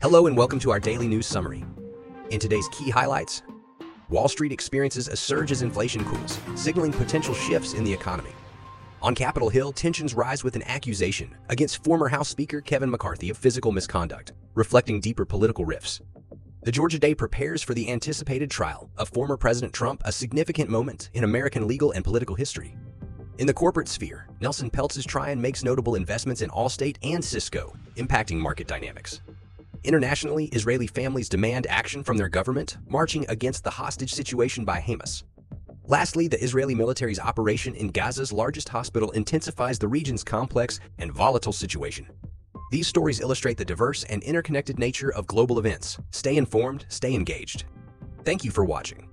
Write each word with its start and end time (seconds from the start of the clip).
Hello 0.00 0.28
and 0.28 0.36
welcome 0.36 0.60
to 0.60 0.70
our 0.70 0.78
daily 0.78 1.08
news 1.08 1.26
summary. 1.26 1.64
In 2.30 2.38
today's 2.38 2.68
key 2.68 2.88
highlights, 2.88 3.42
Wall 4.08 4.28
Street 4.28 4.52
experiences 4.52 5.08
a 5.08 5.16
surge 5.16 5.50
as 5.50 5.62
inflation 5.62 6.04
cools, 6.04 6.38
signaling 6.54 6.92
potential 6.92 7.34
shifts 7.34 7.72
in 7.74 7.82
the 7.82 7.92
economy. 7.92 8.30
On 9.02 9.12
Capitol 9.12 9.48
Hill, 9.48 9.72
tensions 9.72 10.14
rise 10.14 10.44
with 10.44 10.54
an 10.54 10.62
accusation 10.68 11.34
against 11.48 11.82
former 11.82 12.06
House 12.06 12.28
Speaker 12.28 12.60
Kevin 12.60 12.92
McCarthy 12.92 13.28
of 13.28 13.36
physical 13.36 13.72
misconduct, 13.72 14.34
reflecting 14.54 15.00
deeper 15.00 15.24
political 15.24 15.64
rifts. 15.64 16.00
The 16.62 16.70
Georgia 16.70 17.00
DA 17.00 17.16
prepares 17.16 17.64
for 17.64 17.74
the 17.74 17.90
anticipated 17.90 18.52
trial 18.52 18.90
of 18.98 19.08
former 19.08 19.36
President 19.36 19.72
Trump, 19.72 20.02
a 20.04 20.12
significant 20.12 20.70
moment 20.70 21.10
in 21.12 21.24
American 21.24 21.66
legal 21.66 21.90
and 21.90 22.04
political 22.04 22.36
history. 22.36 22.76
In 23.38 23.48
the 23.48 23.52
corporate 23.52 23.88
sphere, 23.88 24.28
Nelson 24.40 24.70
Peltz's 24.70 25.08
Trian 25.08 25.40
makes 25.40 25.64
notable 25.64 25.96
investments 25.96 26.40
in 26.40 26.50
Allstate 26.50 26.98
and 27.02 27.24
Cisco, 27.24 27.74
impacting 27.96 28.36
market 28.36 28.68
dynamics. 28.68 29.22
Internationally, 29.88 30.48
Israeli 30.48 30.86
families 30.86 31.30
demand 31.30 31.66
action 31.66 32.04
from 32.04 32.18
their 32.18 32.28
government, 32.28 32.76
marching 32.88 33.24
against 33.30 33.64
the 33.64 33.70
hostage 33.70 34.12
situation 34.12 34.62
by 34.62 34.78
Hamas. 34.78 35.22
Lastly, 35.86 36.28
the 36.28 36.44
Israeli 36.44 36.74
military's 36.74 37.18
operation 37.18 37.74
in 37.74 37.88
Gaza's 37.88 38.30
largest 38.30 38.68
hospital 38.68 39.10
intensifies 39.12 39.78
the 39.78 39.88
region's 39.88 40.22
complex 40.22 40.78
and 40.98 41.10
volatile 41.10 41.54
situation. 41.54 42.06
These 42.70 42.86
stories 42.86 43.20
illustrate 43.20 43.56
the 43.56 43.64
diverse 43.64 44.04
and 44.04 44.22
interconnected 44.22 44.78
nature 44.78 45.10
of 45.14 45.26
global 45.26 45.58
events. 45.58 45.96
Stay 46.10 46.36
informed, 46.36 46.84
stay 46.90 47.14
engaged. 47.14 47.64
Thank 48.26 48.44
you 48.44 48.50
for 48.50 48.66
watching. 48.66 49.08